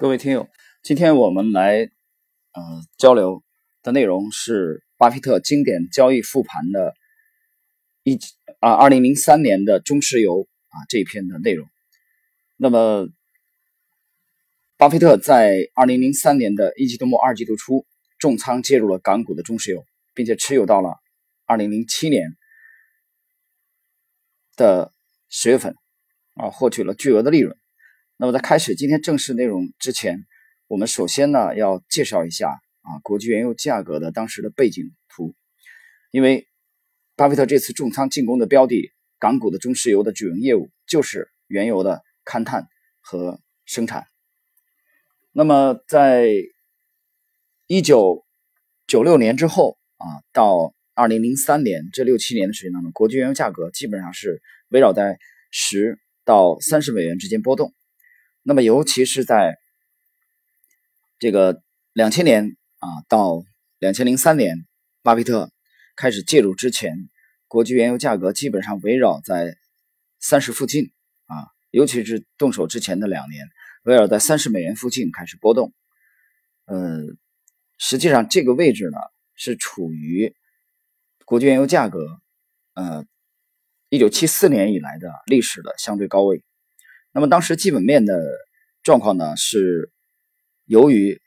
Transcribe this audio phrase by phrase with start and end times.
[0.00, 0.48] 各位听友，
[0.82, 1.80] 今天我们来
[2.52, 2.62] 呃
[2.96, 3.44] 交流
[3.82, 6.94] 的内容是巴菲特经典交易复盘的
[8.02, 8.18] 一
[8.60, 11.68] 啊二零零三年的中石油啊这一篇的内容。
[12.56, 13.08] 那么，
[14.78, 17.84] 巴菲特在二零零三年的一季度末二季度初
[18.18, 20.96] 重仓介入了港股的中石油，并且持有到了
[21.44, 22.38] 二零零七年
[24.56, 24.94] 的
[25.28, 25.76] 十月份
[26.36, 27.54] 啊，获取了巨额的利润。
[28.20, 30.26] 那么在开始今天正式内容之前，
[30.66, 32.50] 我们首先呢要介绍一下
[32.82, 35.34] 啊国际原油价格的当时的背景图，
[36.10, 36.46] 因为
[37.16, 42.68] 巴菲特这次重仓进攻的标的港股的中石油的主营业务就是原油的勘探
[43.00, 44.04] 和生产。
[45.32, 46.28] 那么在
[47.68, 48.26] 一九
[48.86, 55.18] 九六年之后啊，到二零零三年这六七年的时间当中，国际原油价格基本上是围绕在
[55.50, 57.72] 十到三十美元之间波动。
[58.42, 59.58] 那么，尤其是在
[61.18, 61.62] 这个
[61.92, 63.42] 两千年啊到
[63.78, 64.66] 两千零三年，
[65.02, 65.52] 巴菲特
[65.94, 67.10] 开始介入之前，
[67.46, 69.56] 国际原油价格基本上围绕在
[70.18, 70.90] 三十附近
[71.26, 73.46] 啊，尤其是动手之前的两年，
[73.84, 75.74] 围绕在三十美元附近开始波动。
[76.64, 77.00] 呃，
[77.76, 78.98] 实际上这个位置呢
[79.34, 80.34] 是处于
[81.26, 82.20] 国际原油价格
[82.74, 83.04] 呃
[83.90, 86.42] 一九七四年以来的历史的相对高位。
[87.12, 88.22] 那么当时基本面的
[88.82, 89.90] 状况呢，是
[90.64, 91.20] 由于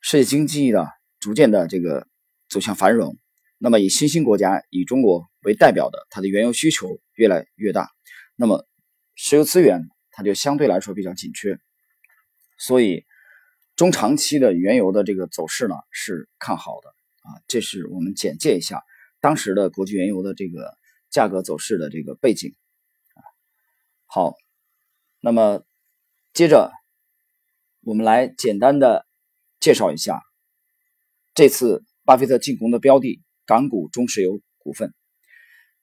[0.00, 0.86] 世界经济的
[1.18, 2.06] 逐渐的这个
[2.48, 3.18] 走向繁荣，
[3.58, 7.90] 那么以新兴国家以中国为代表的，它的原油需求越来越大，
[8.36, 8.68] 那么
[9.16, 11.58] 石油资源它就相对来说比较紧缺，
[12.56, 13.04] 所以
[13.74, 16.88] 中长期的原油的这个走势呢是看好的。
[17.28, 18.80] 啊，这是我们简介一下
[19.20, 20.72] 当时的国际原油的这个
[21.10, 22.54] 价格走势的这个背景。
[23.14, 23.20] 啊，
[24.06, 24.36] 好。
[25.20, 25.64] 那么，
[26.32, 26.72] 接着
[27.80, 29.04] 我们来简单的
[29.58, 30.22] 介绍一下
[31.34, 34.94] 这次巴菲特进攻的标的——港股中石油股份。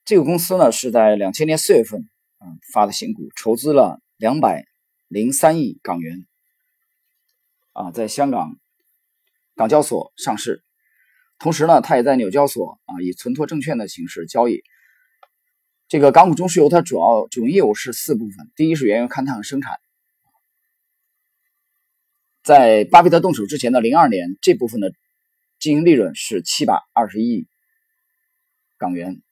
[0.04, 2.08] 这个公司呢是在两千年四月份
[2.72, 4.64] 发的新股，筹资了两百
[5.08, 6.26] 零三亿港元
[7.72, 8.58] 啊，在香港
[9.54, 10.64] 港交所上市。
[11.38, 14.62] 同时呢，它也在纽交所啊以存托证券的形式交易。
[15.88, 19.78] 这个港股中石油它主要主营业务是四部分，第一是原油勘探和生产。
[22.42, 24.92] 在巴菲特动手之前的零二年，这部分的
[25.60, 27.46] 经营利润是七百二十亿
[28.76, 29.22] 港元。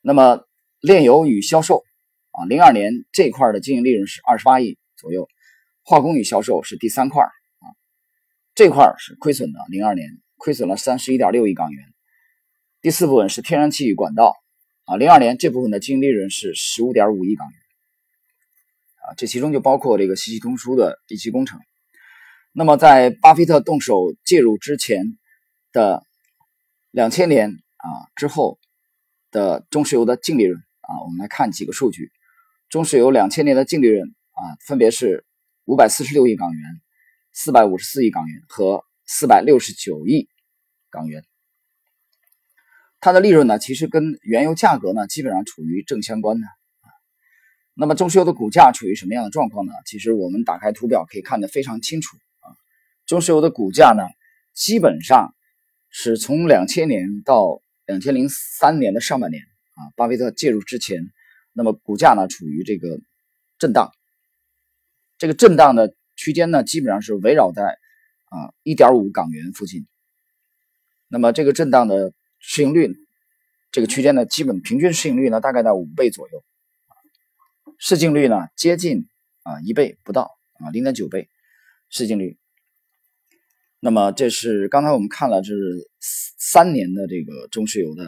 [0.00, 0.46] 那么
[0.80, 1.82] 炼油与销售
[2.30, 5.28] 啊，零二年这块的经营利润是二十八亿左右。
[5.82, 7.66] 化工与销售是第三块啊，
[8.54, 11.84] 这块是亏损的，零二年亏损了三十一点六亿港元。
[12.80, 14.36] 第四部分是天然气与管道。
[14.88, 17.60] 啊，零二年这部分的净利润是十五点五亿港元，
[19.04, 21.60] 啊，这其中就包括这个信息通输的一期工程。
[22.52, 25.18] 那么在巴菲特动手介入之前
[25.72, 26.02] 的
[26.90, 28.58] 两千年啊之后
[29.30, 32.10] 的中石油的净利润啊，我们来看几个数据。
[32.70, 35.26] 中石油两千年的净利润啊，分别是
[35.66, 36.62] 五百四十六亿港元、
[37.34, 40.30] 四百五十四亿港元和四百六十九亿
[40.88, 41.22] 港元。
[43.00, 46.46] 它的利润呢，其实跟原油价格呢基本上处于正相关的。
[47.74, 49.72] 那么中石油的股价处于什么样的状况呢？
[49.86, 52.50] 其实我们打开图表可以看得非常清楚啊。
[53.06, 54.02] 中石油的股价呢，
[54.52, 55.32] 基本上
[55.88, 59.44] 是从两千年到两千零三年的上半年
[59.76, 61.04] 啊，巴菲特介入之前，
[61.52, 62.98] 那么股价呢处于这个
[63.60, 63.92] 震荡，
[65.18, 67.62] 这个震荡的区间呢，基本上是围绕在
[68.24, 69.86] 啊一点五港元附近。
[71.06, 72.12] 那么这个震荡的。
[72.40, 72.94] 市盈率
[73.70, 76.42] 这个区间呢，基本平均市盈率呢，大概在五倍左右，
[77.78, 79.06] 市净率呢接近
[79.42, 81.28] 啊一倍不到啊零点九倍
[81.90, 82.38] 市净率。
[83.80, 88.04] 那么这是刚才我们看了这是三年的这个中石油的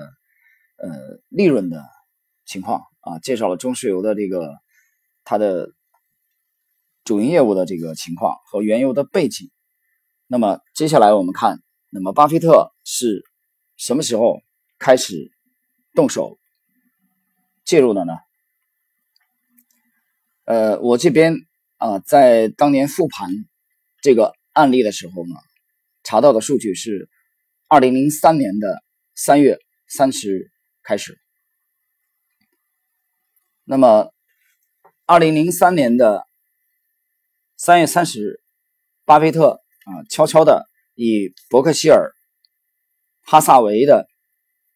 [0.77, 1.85] 呃利润的
[2.47, 4.55] 情况啊，介绍了中石油的这个
[5.25, 5.71] 它的
[7.05, 9.51] 主营业务的这个情况和原油的背景。
[10.27, 11.59] 那么接下来我们看，
[11.91, 13.29] 那么巴菲特是。
[13.81, 14.43] 什么时候
[14.79, 15.33] 开始
[15.95, 16.39] 动手
[17.65, 18.13] 介入的呢？
[20.45, 21.35] 呃，我这边
[21.79, 23.31] 啊，在当年复盘
[24.03, 25.35] 这个案例的时候呢，
[26.03, 27.09] 查到的数据是
[27.69, 28.85] 二零零三年的
[29.15, 30.51] 三月三十日
[30.83, 31.19] 开始。
[33.65, 34.13] 那么，
[35.07, 36.27] 二零零三年的
[37.57, 38.43] 三月三十日，
[39.07, 42.13] 巴菲特啊，悄悄的以伯克希尔。
[43.23, 44.09] 哈萨维的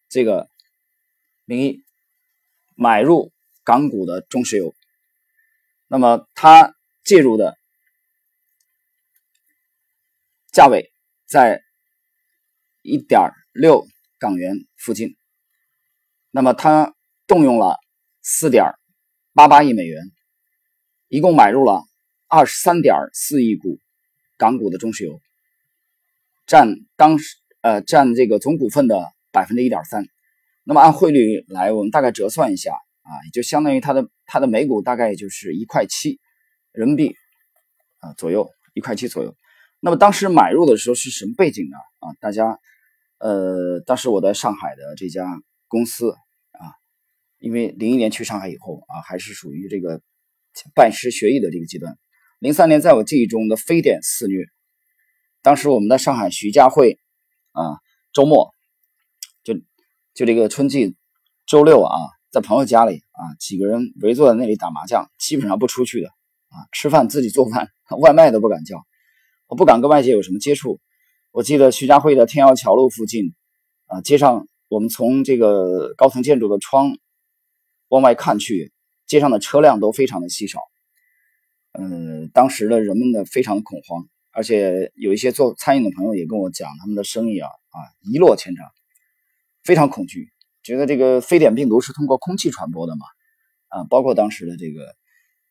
[0.07, 0.49] 这个
[1.45, 1.83] 名义
[2.75, 3.31] 买入
[3.63, 4.73] 港股的中石油，
[5.87, 7.57] 那么他介入的
[10.51, 10.91] 价位
[11.25, 11.61] 在
[12.81, 13.85] 一点六
[14.19, 15.15] 港元附近。
[16.31, 16.95] 那么他
[17.27, 17.77] 动用了
[18.21, 18.73] 四点
[19.33, 20.01] 八八亿美元，
[21.07, 21.83] 一共买入了
[22.27, 23.79] 二十三点四亿股
[24.37, 25.21] 港股的中石油，
[26.45, 30.05] 占当时呃占这个总股份的百分之一点三。
[30.63, 32.71] 那么按汇率来，我们大概折算一下
[33.01, 36.19] 啊，也就相当于它的它的每股大概就是一块七
[36.71, 37.15] 人民币
[38.01, 39.35] 啊左右，一块七左右。
[39.79, 41.77] 那么当时买入的时候是什么背景呢？
[42.01, 42.59] 啊，大家
[43.17, 45.25] 呃，当时我在上海的这家
[45.67, 46.69] 公司啊。
[47.39, 50.01] 因为零一年去上海以后啊，还是属于这个
[50.75, 51.97] 拜师学艺的这个阶段。
[52.39, 54.45] 零三年在我记忆中的非典肆虐，
[55.41, 56.99] 当时我们在上海徐家汇
[57.55, 57.79] 啊，
[58.13, 58.53] 周末
[59.43, 59.55] 就
[60.13, 60.95] 就这个春季
[61.47, 61.95] 周六啊，
[62.29, 67.69] 在朋友家里啊，几个人围坐在那里打麻将，基本上不出去的啊，吃饭自己做饭，
[67.99, 68.85] 外卖都不敢叫，
[69.47, 70.79] 我不敢跟外界有什么接触。
[71.31, 73.33] 我记得徐家汇的天桥桥路附近
[73.87, 76.97] 啊，街上我们从这个高层建筑的窗。
[77.89, 78.73] 往外看去，
[79.05, 80.59] 街上的车辆都非常的稀少。
[81.71, 88.65] 嗯，当时的人们呢非常的恐慌，而且有一些做餐饮的朋友也跟我讲，他们的生意啊啊一落千丈，
[89.63, 90.29] 非常恐惧，
[90.61, 93.05] 觉得这个非典病毒是通过空气传播的嘛
[93.69, 94.93] 啊，包括当时的这个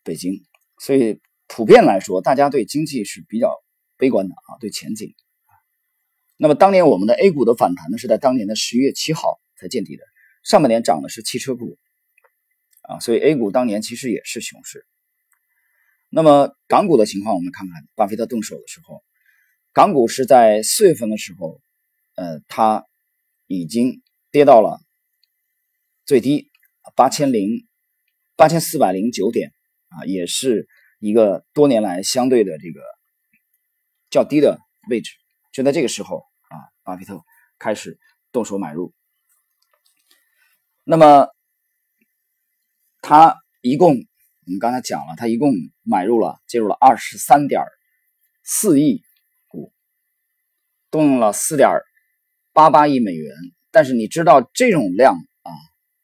[0.02, 0.42] 北京，
[0.78, 3.54] 所以普遍来说，大家对经济是比较
[3.96, 5.14] 悲观的啊，对前景。
[6.36, 10.04] 那么当年我们的 A 股的反弹呢，是在当年的十一月七号才见底的，
[10.42, 11.78] 上半年涨的是汽车股。
[12.82, 14.84] 啊，所以 A 股当年其实也是熊市。
[16.14, 19.02] 那么港股的情况，我们看看巴菲特动手的时候，
[19.72, 21.60] 港股是在四月份的时候，
[22.14, 22.86] 呃，它
[23.48, 24.00] 已经
[24.30, 24.80] 跌到了
[26.06, 26.52] 最低
[26.94, 27.66] 八千零
[28.36, 29.52] 八千四百零九点
[29.88, 30.68] 啊，也是
[31.00, 32.80] 一个多年来相对的这个
[34.08, 35.10] 较低的位置。
[35.52, 36.18] 就在这个时候
[36.48, 37.20] 啊，巴菲特
[37.58, 37.98] 开始
[38.30, 38.94] 动手买入。
[40.84, 41.28] 那么。
[43.06, 43.96] 他一共，
[44.46, 47.62] 我们刚才讲了，他一共买入了介入了二十三点
[48.42, 49.02] 四亿
[49.48, 49.72] 股，
[50.90, 51.70] 动用了四点
[52.52, 53.34] 八八亿美元。
[53.70, 55.50] 但是你知道这种量啊，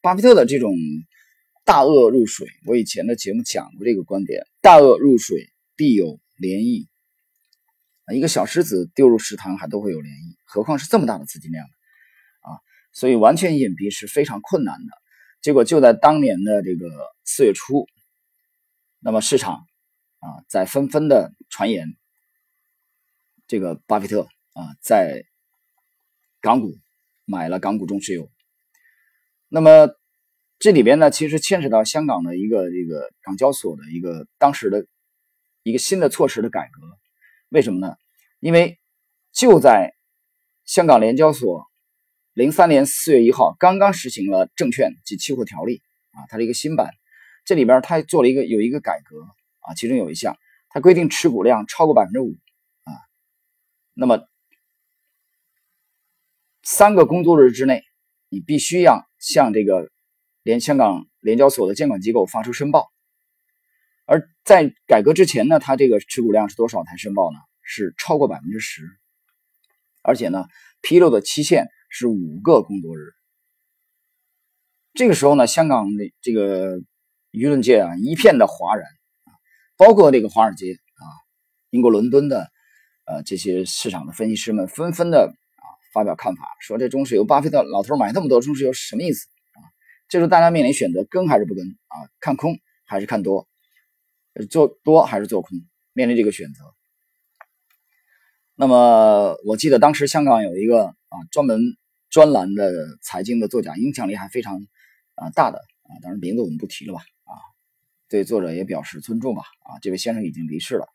[0.00, 0.74] 巴菲特的这种
[1.64, 6.86] 大鳄入水，我以前的节目讲过这个观点：大鳄入水必有涟漪，
[8.14, 11.66] 一个小石子丢入池塘还都会有涟漪，何况是这么大的资金量
[12.40, 12.56] 啊？
[12.92, 14.92] 所以完全隐蔽是非常困难的。
[15.42, 16.88] 结果就在当年的这个
[17.24, 17.86] 四月初，
[19.00, 19.66] 那么市场
[20.18, 21.96] 啊在纷纷的传言，
[23.46, 25.24] 这个巴菲特啊在
[26.40, 26.78] 港股
[27.24, 28.30] 买了港股中石油。
[29.48, 29.88] 那么
[30.58, 34.86] 这里边呢，其实牵扯到香港的一个这个港交所的一个当时的
[35.62, 36.86] 一个新的措施的改革。
[37.48, 37.96] 为什么呢？
[38.38, 38.78] 因为
[39.32, 39.94] 就在
[40.64, 41.68] 香港联交所。
[42.32, 45.82] 零三年四月一号，刚刚实行了证券及期货条例
[46.12, 46.88] 啊，它是一个新版，
[47.50, 49.20] 这里边它做了一个有一个改革
[49.58, 50.38] 啊，其中有一项，
[50.68, 52.36] 它规定持股量超过百分之五
[52.84, 52.94] 啊，
[53.92, 54.24] 那么
[56.62, 57.82] 三个工作日之内，
[58.28, 59.90] 你必须要向这个
[60.44, 62.88] 联香港联交所的监管机构发出申报，
[64.04, 67.40] 而在改革之前呢，它这个持股量是多少才申报呢？
[67.62, 68.88] 是超过百分之十，
[70.02, 70.46] 而且呢，
[70.80, 71.66] 披露的期限。
[71.92, 73.00] 是五个工作日。
[74.94, 76.80] 这个时候呢，香港的这个
[77.32, 78.84] 舆论界啊，一片的哗然
[79.24, 79.30] 啊，
[79.76, 81.04] 包括这个华尔街啊，
[81.70, 82.50] 英国伦敦的
[83.06, 89.60] 呃这些市场的分析师们纷纷的啊发表看法，说这中石油，巴菲特老头买那么多中石油是什么意思啊？
[90.08, 91.96] 这时候大家面临选择，跟还是不跟啊？
[92.20, 93.48] 看空还是看多？
[94.48, 95.58] 做多还是做空？
[95.92, 96.64] 面临这个选择。
[98.54, 101.76] 那么我记得当时香港有一个啊专门。
[102.12, 104.66] 专栏的财经的作家，影响力还非常
[105.14, 107.02] 啊大的啊，当然名字我们不提了吧，
[108.10, 110.86] 对作者也表示尊重吧啊，这位先生已经离世了，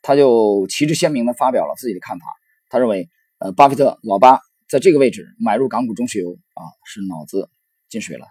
[0.00, 2.24] 他就旗帜鲜明的发表了自己的看法，
[2.70, 7.50] 他认为呃巴菲特老巴在这个位置买入港股中石油啊是脑子
[7.88, 8.26] 进水了，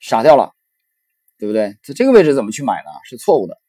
[0.00, 0.54] 傻掉了，
[1.38, 1.76] 对不对？
[1.84, 2.90] 在这个位置怎么去买呢？
[3.04, 3.60] 是错误的，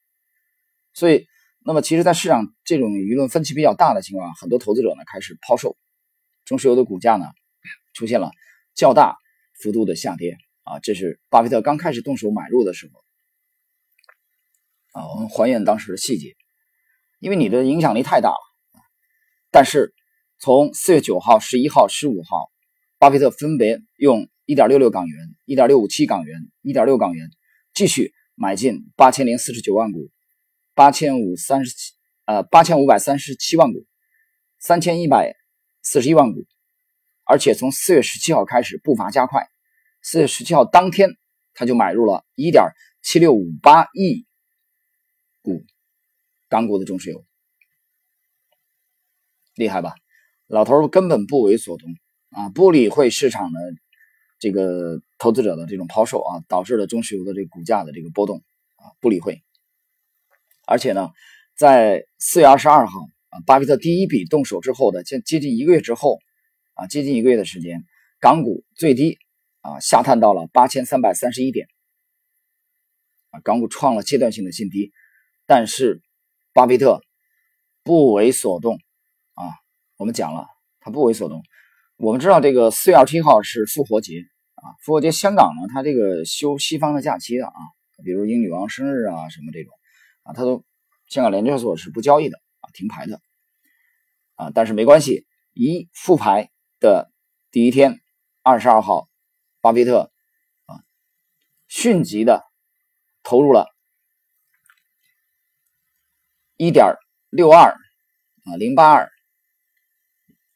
[0.94, 1.28] 所以
[1.60, 5.76] 那么其实，在市场这种舆论分歧比较大的情况下，很多投资者呢开始抛售。
[6.46, 7.26] 中石油的股价呢，
[7.94, 8.32] 出现了
[8.76, 9.18] 较大
[9.54, 13.04] 幅度的下跌啊，这是巴菲特刚开始动手买入的时候
[14.96, 15.08] 啊。
[15.12, 16.36] 我们还原当时的细节，
[17.20, 18.38] 因为你的影响力太大了
[19.52, 19.94] 但是
[20.40, 22.50] 从四月九号、十一号、十五号，
[22.98, 27.30] 巴菲特分别用一点六六港元、一点六五七港元、一点六港元
[27.74, 30.10] 继续买进八千零四十九万股、
[30.74, 31.94] 八千五三十七
[32.26, 33.86] 呃八千五百三十七万股，
[34.60, 35.34] 三千一百
[35.82, 36.46] 四十一万股，
[37.24, 39.48] 而且从四月十七号开始步伐加快，
[40.02, 41.10] 四月十七号当天
[41.54, 42.66] 他就买入了一点
[43.02, 44.26] 七六五八亿
[45.46, 45.64] 股
[46.50, 47.24] 港股的中石油，
[49.54, 49.94] 厉害吧？
[50.48, 51.90] 老头根本不为所动
[52.32, 53.60] 啊，不理会市场的
[54.40, 58.44] 这个投资者的这种抛售啊，导致了中石油的这个股价的这个波动
[58.76, 59.42] 啊，不理会。
[60.68, 61.12] 而且呢，
[61.56, 63.00] 在四月二十二号
[63.30, 66.20] 啊，巴菲特第一笔动手之后的接接近一个月之后
[66.74, 67.86] 啊，接近一个月的时间，
[68.20, 69.18] 港股最低
[69.62, 71.68] 啊下探到了八千三百三十一点
[73.32, 74.92] 啊，港股创了阶段性的新低，
[75.46, 76.02] 但是
[76.54, 77.02] 巴菲特
[77.84, 78.80] 不为所动
[79.34, 79.50] 啊。
[79.98, 80.48] 我们讲了，
[80.80, 81.42] 他不为所动。
[81.98, 84.20] 我们知道这个四月二十一号是复活节
[84.56, 87.54] 啊，复活节香港呢，它这个休西方的假期的啊，
[88.04, 89.74] 比如英女王生日啊什么这种
[90.24, 90.66] 啊，它都
[91.08, 93.22] 香港联交所是不交易的啊，停牌的
[94.36, 94.52] 啊。
[94.54, 96.50] 但是没关系，一复牌
[96.80, 97.12] 的
[97.52, 98.02] 第一天，
[98.42, 99.08] 二十二号，
[99.62, 100.12] 巴菲特
[100.66, 100.76] 啊
[101.68, 102.44] 迅疾的
[103.24, 103.75] 投入了
[106.58, 106.96] 一点
[107.30, 107.72] 六二
[108.44, 109.12] 啊零八二。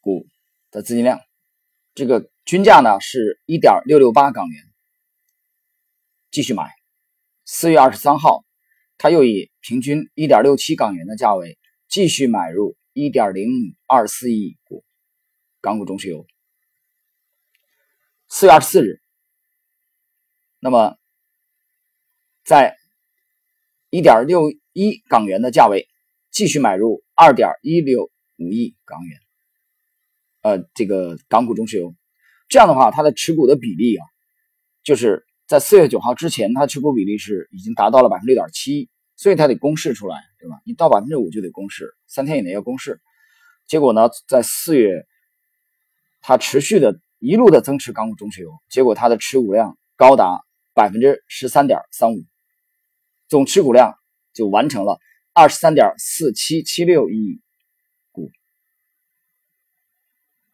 [0.02, 0.26] 股
[0.70, 1.20] 的资金量，
[1.94, 4.64] 这个均价呢是一点六六八港元，
[6.30, 6.72] 继续买。
[7.44, 8.46] 四月二十三号，
[8.96, 13.50] 他又以平均一点六七港元的价位继续买入一点零
[13.86, 14.82] 二四亿股
[15.60, 16.26] 港股中石油。
[18.26, 19.02] 四月二十四日，
[20.60, 20.96] 那么
[22.42, 22.74] 在
[23.90, 25.89] 一点六一港元的价位
[26.30, 29.18] 继续买入二点一六五亿港元。
[30.42, 31.94] 呃，这个港股中石油，
[32.48, 34.06] 这样的话，它的持股的比例啊，
[34.82, 40.62] 就是在四月九号之前，它持股比例是已经达到了百分之六点七，所以它得公示出来，对吧？
[40.64, 43.00] 你到百分之五就得公示，三天以内要公示。
[43.66, 45.06] 结果呢，在四月，
[46.22, 50.40] 它持续的一路的增持港股中石油，结果它的持股量高达
[50.72, 52.24] 百分之十三点三五，
[53.28, 53.94] 总持股量
[54.32, 54.98] 就完成了
[55.40, 57.40] 二十三点四七七六亿
[58.12, 58.30] 股。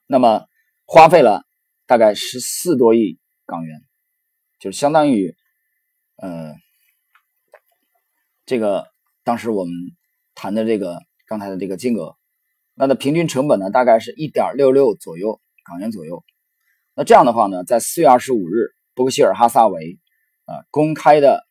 [0.06, 0.46] 那么
[0.84, 1.44] 花费了
[1.86, 3.80] 大概十四多亿港元，
[4.60, 5.34] 就是相当于，
[6.18, 6.54] 呃，
[8.44, 8.86] 这个
[9.24, 9.74] 当时我们
[10.36, 12.16] 谈的这个刚才的这个金额，
[12.74, 16.24] 那的平均成本呢，大概是一点六六左右港元左右。
[16.94, 19.98] 那这样的话呢，在四月二十五日，伯克希尔哈撒韦
[20.44, 21.44] 啊公开的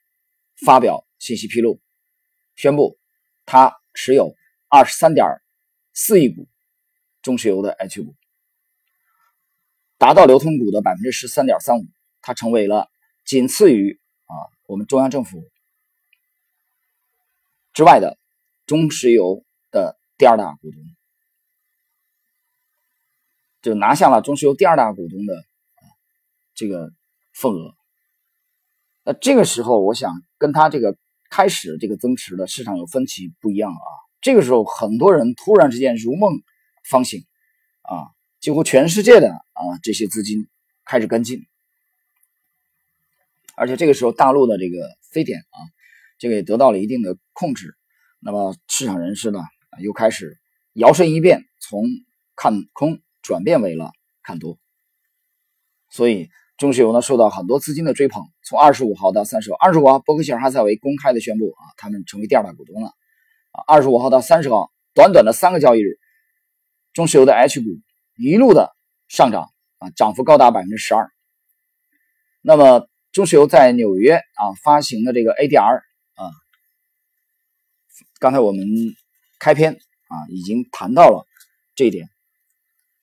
[0.65, 1.81] 发表信息披露，
[2.55, 2.97] 宣布
[3.45, 4.35] 他持有
[4.69, 5.25] 二十三点
[5.93, 6.47] 四亿股
[7.21, 8.15] 中石油的 H 股。
[9.97, 11.85] 达到流通股的百分之十三点三五，
[12.21, 12.89] 他成为了
[13.23, 14.35] 仅次于啊
[14.67, 15.49] 我们中央政府
[17.73, 18.17] 之外的
[18.65, 20.83] 中石油的第二大股东，
[23.61, 25.45] 就拿下了中石油第二大股东的
[26.53, 26.91] 这个
[27.33, 27.75] 份额。
[29.03, 30.97] 那这个时候，我想跟他这个
[31.29, 33.87] 开始这个增持的市场有分歧不一样啊。
[34.21, 36.41] 这个时候，很多人突然之间如梦
[36.83, 37.25] 方醒
[37.81, 38.13] 啊。
[38.41, 40.47] 几乎全世界的啊这些资金
[40.85, 41.47] 开始跟进，
[43.55, 45.57] 而且这个时候大陆的这个非典啊，
[46.19, 47.75] 这个也得到了一定的控制。
[48.19, 49.39] 那么市场人士呢
[49.79, 50.37] 又开始
[50.73, 51.85] 摇身一变，从
[52.35, 54.59] 看空转变为了看多。
[55.89, 58.23] 所以中石油呢受到很多资金的追捧。
[58.43, 62.89] 从二十五号到三十号，二十五号伯克希尔哈撒韦公开的宣布啊，他们成为第二大股东了。
[63.51, 65.99] 啊，二十五号到三十号，短短的三个交易日，
[66.93, 67.67] 中石油的 H 股。
[68.17, 68.73] 一路的
[69.09, 71.11] 上涨啊，涨幅高达百分之十二。
[72.41, 75.79] 那么中石油在纽约啊发行的这个 ADR
[76.13, 76.31] 啊，
[78.19, 78.65] 刚才我们
[79.37, 81.25] 开篇啊已经谈到了
[81.75, 82.07] 这一点。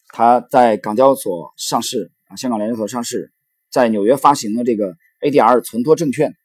[0.09, 3.35] 它在港交所上市啊，香港联交所上市，
[3.73, 6.37] 在纽约发行的这个 ADR 存托证券，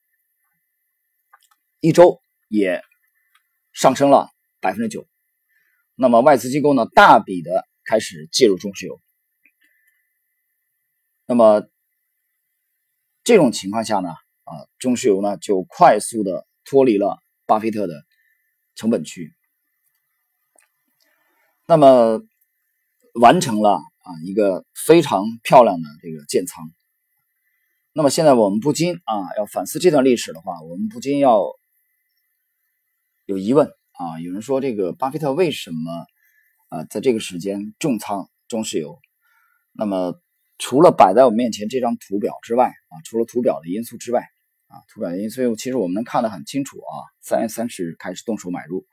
[1.82, 2.82] 一周也
[3.72, 5.06] 上升了百分之九。
[5.94, 7.68] 那么外资机构呢，大笔的。
[7.90, 9.00] 开始介入中石油，
[11.26, 11.64] 那么
[13.24, 14.10] 这种情况下呢，
[14.44, 18.04] 啊，中石油呢就快速的脱离了巴菲特的
[18.76, 19.34] 成本区，
[21.66, 22.22] 那么
[23.14, 26.70] 完成了啊一个非常漂亮的这个建仓。
[27.98, 31.42] 那么现在我们不禁啊要反思这段历史的话，我们不禁要
[33.26, 36.06] 有疑问啊，有人说这个巴菲特为什么？
[36.68, 39.00] 啊，在这个时间重仓中石油，
[39.74, 40.14] 那么
[40.60, 44.28] 除了摆在我们面前这张图表之外，啊，除了图表的因素之外，
[44.68, 46.94] 啊，图表的因素，其实我们能看得很清楚啊。
[47.24, 48.86] 三月三十日开始动手买入，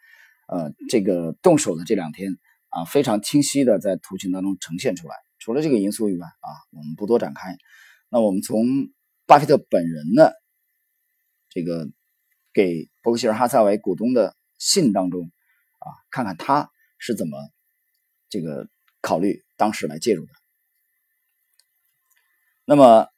[0.49, 2.39] 呃，这个动手的这两天
[2.71, 5.15] 啊，非常清晰的在图形当中呈现出来。
[5.39, 7.59] 除了这个因素以外啊，我们不多展开。
[8.15, 8.65] 那我们从
[9.27, 10.41] 巴菲特本人的
[11.49, 11.91] 这个
[12.53, 15.33] 给伯克希尔哈撒韦股东的信当中
[15.81, 17.37] 啊，看看他是怎么
[18.29, 18.69] 这个
[19.01, 20.33] 考虑当时来介入的。
[22.65, 23.09] 那么，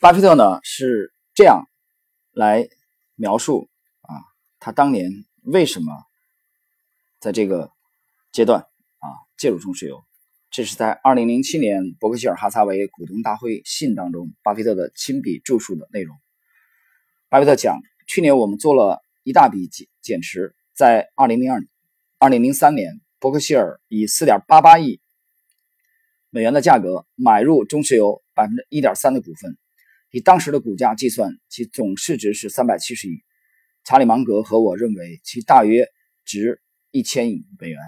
[0.00, 1.62] 巴菲特呢是这样
[2.32, 2.68] 来
[3.14, 3.70] 描述
[4.00, 4.10] 啊，
[4.58, 5.08] 他当年
[5.42, 5.92] 为什么
[7.20, 7.70] 在这个
[8.32, 9.06] 阶段啊
[9.36, 10.04] 介入中石油。
[10.50, 16.16] 这是在二零零七年伯克希尔哈撒韦股东大会信当中，巴菲特的亲笔著述的内容。
[17.28, 21.62] 巴菲特讲，去年我们做了一大笔减减持，在二零零二、
[22.18, 25.00] 二零零三年，伯克希尔以四点八八亿
[26.30, 29.56] 美元的价格买入中石油百分之一点三的股份，
[30.10, 33.22] 以当时的股价计算，其总市值是三百七十亿。
[33.84, 35.86] 查理芒格和我认为，其大约
[36.24, 37.78] 值一千亿美元。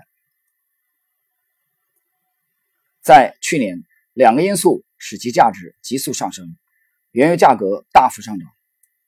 [3.10, 6.56] 在去年，两个因素使其价值急速上升：
[7.10, 8.48] 原油价格大幅上涨。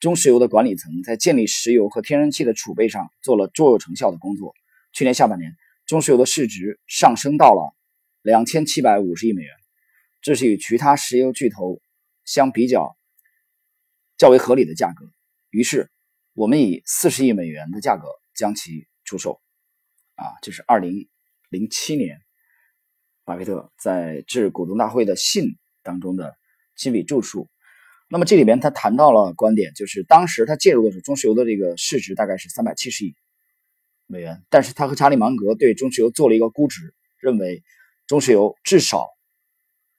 [0.00, 4.56] 中石油的管理层在建立石油和天然气的储备上做了卓有成效的工作。
[4.92, 5.56] 去年下半年，
[5.86, 7.76] 中石油的市值上升到了
[8.22, 9.54] 两千七百五十亿美元，
[10.20, 11.80] 这是与其他石油巨头
[12.24, 12.96] 相比较
[14.18, 15.06] 较为合理的价格。
[15.50, 15.92] 于是，
[16.32, 19.40] 我们以四十亿美元的价格将其出售。
[20.16, 21.08] 啊，这是二零
[21.50, 22.20] 零七年。
[23.24, 26.36] 巴菲特在致股东大会的信当中的
[26.76, 27.48] 亲笔著述，
[28.08, 33.14] 那么这里边他谈到了观点，就是当时他介入的时候，中石油的这个市值大概是三百七十亿
[34.06, 37.62] 美元，但是他和查理芒格对中石油做了一个估值，认为
[38.08, 39.06] 中石油至少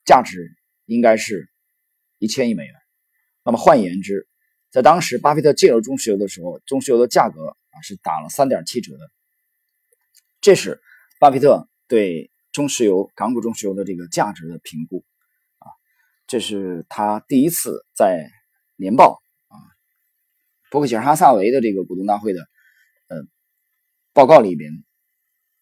[0.04, 0.52] 价值
[0.86, 1.50] 应该是
[2.20, 2.76] 一千亿美元。
[3.46, 4.28] 那么换言之，
[4.70, 9.10] 在当时巴菲特介入中石油的时候，中石油的价格啊是打了三点七折的。
[10.42, 10.82] 这是
[11.22, 12.30] 巴菲特对。
[12.54, 15.04] 中石油港股中石油的这个价值的评估
[15.58, 15.68] 啊，
[16.28, 18.30] 这是他第一次在
[18.76, 19.58] 年报啊，
[20.70, 22.42] 伯克希尔哈撒韦的这个股东大会的
[23.08, 23.18] 呃
[24.14, 24.72] 报告里边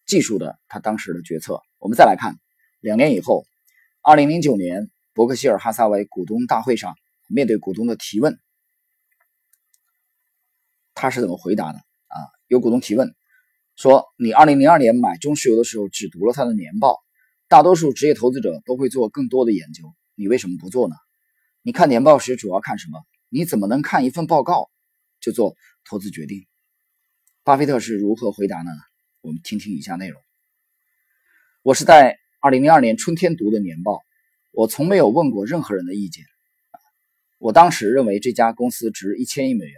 [0.04, 1.62] 记述的他当时的决策。
[1.78, 2.36] 我们再来看
[2.80, 3.46] 两年以后，
[4.02, 6.94] 二零零九年伯克希尔哈撒韦股东大会上，
[7.26, 8.38] 面对股东的提问，
[10.92, 12.20] 他是怎么回答的啊？
[12.48, 13.14] 有股东提问。
[13.76, 16.98] 说你二零零二年买中石油的时候只读了它的年报，
[17.48, 20.94] 大多数职业投资者都会做更多的研究，你为什么不做呢？
[21.62, 23.00] 你看年报时主要看什么？
[23.28, 24.70] 你怎么能看一份报告
[25.20, 26.46] 就做投资决定？
[27.44, 28.70] 巴菲特是如何回答呢？
[29.20, 30.20] 我们听听以下内容。
[31.62, 34.02] 我是在二零零二年春天读的年报，
[34.52, 36.24] 我从没有问过任何人的意见。
[37.38, 39.74] 我当时认为这家公司值一千亿美元，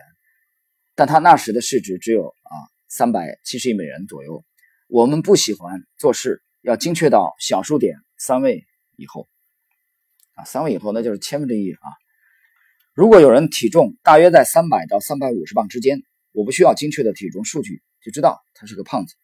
[0.94, 2.73] 但它那时的市值只有啊。
[2.96, 4.44] 三百七十亿美元左右。
[4.86, 9.26] 我们不喜欢做事要精确到小数点三位以后
[10.36, 11.90] 啊，三位以后那就是千分之一啊。
[12.92, 19.16] 如果有人体重大约在三百到三百五十磅之间，我不需要精确的体重数据就知道他是个胖子。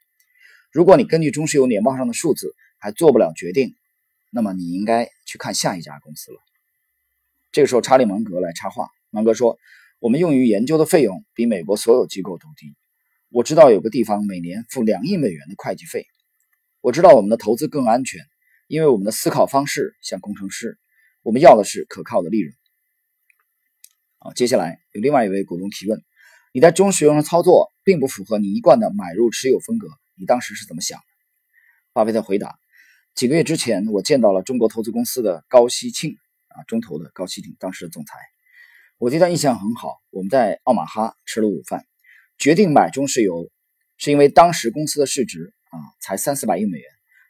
[0.73, 3.77] 如果你根据中石油年报上的数字还做不了决定，
[4.33, 6.39] 那么你应该去看下一家公司了。
[7.53, 9.61] 这个时候，查理芒格来插话，芒格说
[10.01, 12.75] ：“我们用于研究的费用比美国所有机构都低。”
[13.33, 16.05] 我知道有个地方每年付两亿美元的会计费。
[16.81, 18.21] 我知道我们的投资更安全，
[18.67, 20.81] 因为我们的思考方式像工程师，
[21.23, 22.53] 我们要的是可靠的利润。
[24.19, 26.03] 好，接下来有另外一位股东提问：
[26.53, 29.87] 你在中石油上操作并不符合你一贯的买入持有风格，
[30.19, 31.05] 你当时是怎么想的？
[31.93, 32.59] 巴菲特回答：
[33.15, 36.17] 几个月之前，我见到了中国投资公司的高希庆
[36.49, 38.19] 啊，中投的高希庆，当时的总裁，
[38.99, 40.01] 我对他印象很好。
[40.11, 41.87] 我们在奥马哈吃了午饭。
[42.41, 43.51] 决定买中石油，
[43.99, 46.87] 是因为当时公司的市值啊才三四百亿美元，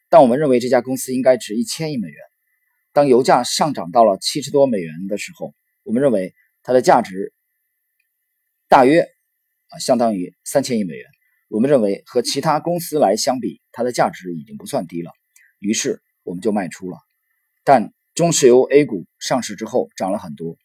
[0.08, 2.16] 但我们认为这家公司应该值一千亿美元。
[2.92, 7.32] 当油价上涨到了七十多美元的时候，我们认为它的价值
[8.68, 9.00] 大约
[9.70, 11.04] 啊相当于三千亿美元。
[11.48, 15.10] 我们认为和其他公司来相比，它的价值已经不算低了，
[15.58, 16.96] 于是我们就卖出了。
[17.64, 20.56] 但中石油 A 股上市之后涨了很多，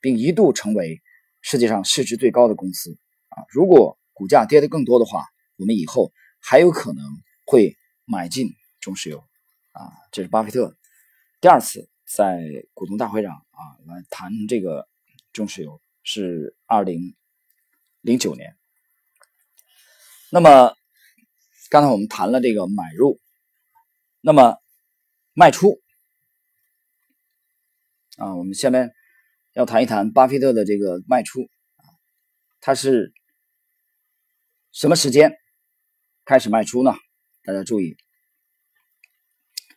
[0.00, 1.02] 并一度成为
[1.40, 2.96] 世界上市值最高的公司。
[3.34, 5.24] 啊，如果股价跌得更多的话，
[5.56, 7.02] 我们以后还有可能
[7.46, 9.24] 会买进中石油。
[9.72, 10.76] 啊，这是巴菲特
[11.40, 12.42] 第二次在
[12.74, 14.86] 股东大会上啊来谈这个
[15.32, 17.16] 中石油，是二零
[18.02, 18.54] 零九年。
[20.30, 20.76] 那么
[21.70, 23.18] 刚才我们谈了这个买入，
[24.20, 24.58] 那么
[25.32, 25.80] 卖出
[28.18, 28.92] 啊，我们下面
[29.54, 31.40] 要谈一谈巴菲特的这个卖出
[31.76, 31.96] 啊，
[32.60, 33.14] 他是。
[34.72, 35.36] 什么时间
[36.24, 36.94] 开始卖出呢？
[37.44, 37.94] 大家注意，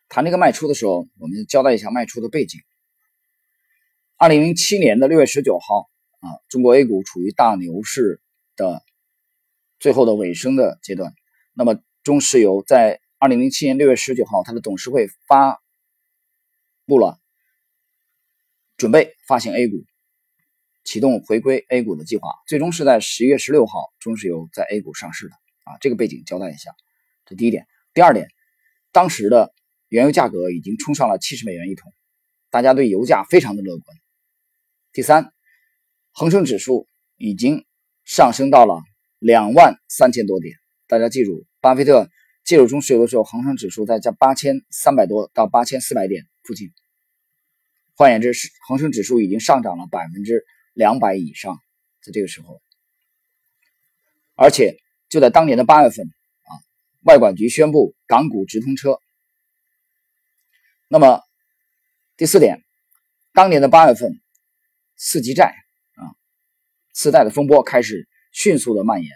[0.07, 2.61] 谈这个卖出的时候，我们交代一下卖出的背景。
[4.15, 5.89] 二零零七年的六月十九号
[6.21, 8.21] 啊，中国 A 股处于大牛市
[8.55, 8.81] 的
[9.79, 11.13] 最后的尾声的阶段。
[11.53, 15.61] 那么中石油在二零零七年六月十九号，它的董事会发
[16.85, 17.19] 布了
[18.77, 19.83] 准备发行 A 股、
[20.85, 22.29] 启动回归 A 股的计划。
[22.47, 25.33] 最终是在十一月十六号，中石油在 A 股上市的
[25.65, 25.75] 啊。
[25.81, 26.71] 这个背景交代一下，
[27.25, 27.67] 这第一点。
[27.93, 28.29] 第二点，
[28.93, 29.53] 当时的
[29.89, 31.91] 原油价格已经冲上了七十美元一桶，
[32.49, 33.97] 大家对油价非常的乐观。
[34.93, 35.33] 第三，
[36.13, 37.65] 恒生指数已经
[38.03, 38.81] 上升到了
[39.19, 40.55] 两万三千多点。
[40.87, 42.09] 大家记住，巴菲特
[42.43, 46.71] 介入中石油的时候，恒生指数在在八千三百多到八千四百点附近。
[47.95, 50.45] 换言之，是恒生指数已经上涨了百分之
[50.75, 51.57] 两百以上。
[52.03, 52.61] 在这个时候，
[54.35, 54.77] 而且
[55.09, 56.51] 就在当年的八月份啊，
[57.01, 58.99] 外管局宣布港股直通车。
[60.87, 61.21] 那么
[62.15, 62.63] 第四点，
[63.33, 64.21] 当年的八月份。
[64.97, 65.53] 次级债
[65.95, 66.15] 啊，
[66.93, 69.11] 次贷的风波开始迅速的蔓延。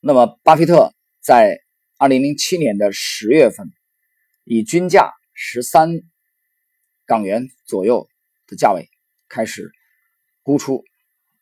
[0.00, 1.58] 那么，巴菲特在
[1.96, 3.72] 二零零七年的十月份，
[4.44, 6.02] 以均价十三
[7.06, 8.10] 港元左右
[8.46, 8.90] 的价位
[9.28, 9.70] 开始
[10.42, 10.84] 沽出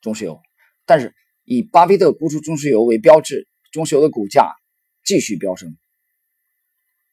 [0.00, 0.40] 中石油，
[0.84, 4.54] 但是以巴菲特沽出中石油为标志，中石油的股价
[5.04, 5.76] 继续飙升，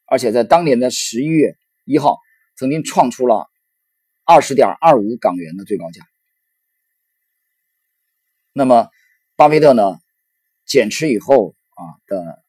[0.05, 1.55] 而且在当年的十一月
[1.85, 2.17] 一号，
[2.55, 3.49] 曾经创出了。
[4.25, 6.01] 二十点二五港元的最高价。
[8.53, 8.87] 那么，
[9.35, 9.99] 巴菲特呢，
[10.65, 12.41] 减持以后啊的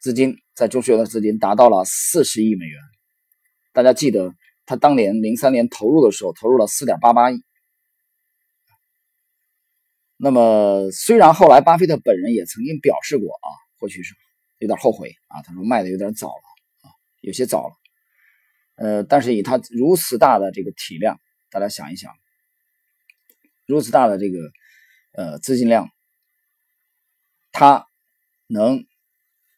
[0.00, 2.78] 资金在中石油的资金达到了四十亿美元。
[3.72, 7.42] 大家记得，他当年零三年投入的时候，投入了四点八八亿。
[10.16, 13.48] 那么，虽然后来巴菲特本人也曾经表示过啊，
[13.80, 14.14] 或许是
[14.58, 17.74] 有点后悔啊，他说卖的有点早了啊，有些早了。
[18.76, 21.18] 呃，但是以他如此大的这个体量，
[21.50, 22.12] 大家想一想，
[23.66, 24.38] 如此大的这个
[25.12, 25.90] 呃资金量，
[27.50, 27.86] 他
[28.46, 28.86] 能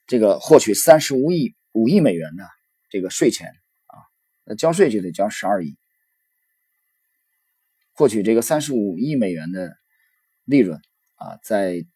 [0.06, 2.48] 这个获取三十五亿五亿美元的
[2.88, 3.52] 这个税钱，
[4.44, 5.76] 那交税就得交十二亿，
[7.92, 9.76] 获取这个三十五亿美元的
[10.44, 10.80] 利润
[11.16, 11.86] 啊，在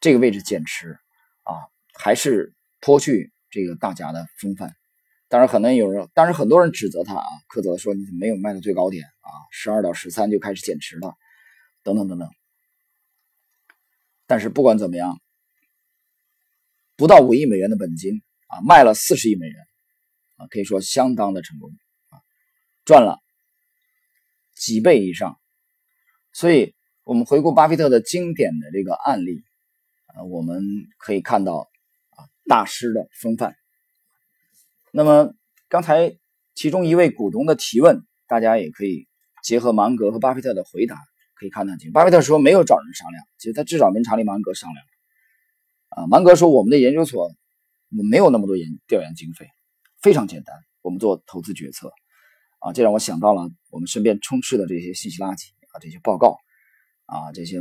[0.00, 0.98] 这个位置减持
[1.42, 1.54] 啊，
[1.94, 4.74] 还是颇具这个大家的风范。
[5.28, 11.14] 当然，可能有人，当然很多人指责他啊，苛责说你怎么没有卖到最高点啊，十二到十三就开始减持了，
[11.82, 12.30] 等等等等。
[14.26, 15.20] 但是不管怎么样，
[16.96, 19.67] 不到五亿美元的本金啊，卖了四十亿美元
[20.38, 21.70] 啊，可以说相当的成功
[22.08, 22.18] 啊，
[22.86, 23.18] 赚了
[24.56, 25.38] 几倍以上。
[26.32, 26.74] 所以，
[27.04, 29.42] 我们回顾巴菲特的经典的这个案例
[30.06, 30.62] 啊，我们
[30.98, 31.68] 可以看到
[32.10, 33.54] 啊，大师的风范。
[34.92, 35.34] 那么
[35.68, 36.16] 刚才
[36.54, 39.06] 其中一位股东的提问，大家也可以
[39.42, 40.96] 结合芒格和巴菲特的回答，
[41.34, 41.92] 可以看得很清。
[41.92, 44.84] 巴菲特说没有找人商量，其实他至少跟查理芒格商量。
[45.88, 49.48] 啊，芒格说我们的研究所我没有那么多研调研经费，
[50.00, 51.92] 非常简单，我们做投资决策。
[52.60, 56.38] 啊，这让我想到了我们身边充斥的这些信息垃圾啊，这些报告
[57.06, 57.60] 啊，这些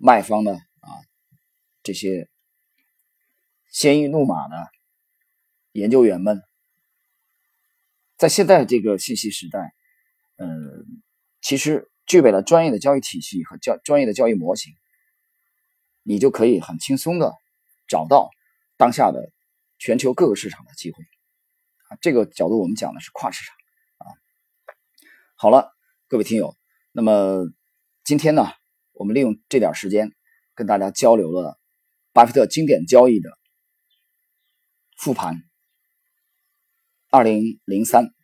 [0.00, 0.90] 卖方的啊，
[1.82, 2.28] 这些
[3.70, 4.70] 鲜衣怒马的。
[5.74, 6.42] 研究员们，
[8.18, 9.72] 在现在这个信息时代，
[10.36, 11.02] 嗯，
[11.40, 14.74] 其实具备了专业的交易体系和交专业的交易模型，
[16.02, 17.32] 你就可以很轻松的
[17.88, 18.28] 找到
[18.76, 19.32] 当下的
[19.78, 21.02] 全球各个市场的机会。
[22.00, 23.54] 这个角度我们讲的是跨市场
[23.98, 24.04] 啊。
[25.34, 25.72] 好了，
[26.08, 26.56] 各位听友，
[26.92, 27.44] 那么
[28.04, 28.46] 今天呢，
[28.92, 30.12] 我们利用这点时间
[30.54, 31.58] 跟大家交流了
[32.12, 33.38] 巴菲特经典交易的
[34.96, 35.42] 复盘。
[37.10, 38.14] 二零零三，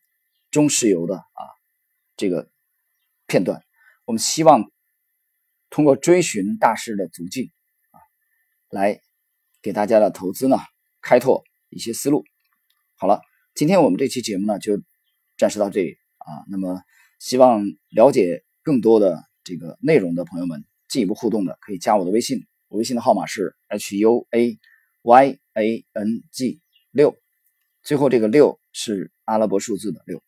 [0.51, 1.43] 中石油的啊
[2.17, 2.51] 这个
[3.27, 3.63] 片段，
[4.07, 4.71] 我们希望
[5.69, 7.53] 通过追寻大师的足迹
[7.91, 8.01] 啊，
[8.71, 9.01] 来
[9.61, 10.57] 给大家的投资呢
[11.03, 12.25] 开拓一些思路。
[12.97, 13.21] 好了，
[13.59, 14.81] 今天我们这期节目呢就
[15.37, 16.47] 暂时到这里啊。
[16.49, 16.81] 那么，
[17.19, 24.57] 希望了解更多的这个内容的朋友们，进一步互动的可以加我的微信，我微信的号码是 h u a
[25.03, 26.61] y a n g
[26.93, 27.17] 六，
[27.83, 28.61] 最后这个六。
[28.73, 30.23] 是阿拉伯数字的六。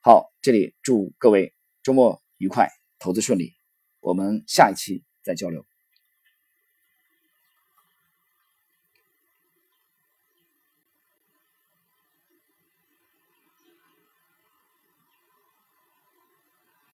[0.00, 2.68] 好，这里祝各位周末愉快，
[2.98, 3.54] 投资顺利。
[4.00, 5.69] 我们下一期再交流。